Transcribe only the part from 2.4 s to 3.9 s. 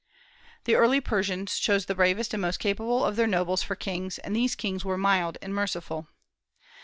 most capable of their nobles for